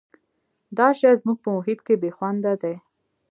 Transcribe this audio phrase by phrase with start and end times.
[0.77, 2.75] دا شی زموږ په محیط کې بې خونده دی.